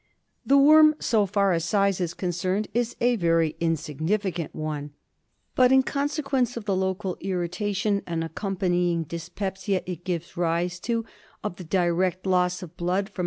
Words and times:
I5 0.01 0.47
The 0.47 0.57
worm, 0.57 0.95
so 0.97 1.27
far 1.27 1.51
as 1.51 1.63
size 1.63 2.01
is 2.01 2.15
con 2.15 2.29
cerned, 2.31 2.65
is 2.73 2.95
a 2.99 3.17
very 3.17 3.55
insignificant 3.59 4.55
one, 4.55 4.93
but 5.53 5.71
in 5.71 5.83
cons 5.83 6.17
e 6.17 6.23
quence 6.23 6.57
of 6.57 6.65
the 6.65 6.75
local 6.75 7.17
irritation 7.19 8.01
and 8.07 8.23
accompany 8.23 8.91
ing 8.93 9.03
dyspepsia 9.03 9.83
it 9.85 10.03
gives 10.03 10.35
rise 10.35 10.79
to, 10.79 11.05
of 11.43 11.57
the 11.57 11.63
direct 11.63 12.25
loss 12.25 12.63
of 12.63 12.75
blood 12.77 13.09
from 13.09 13.19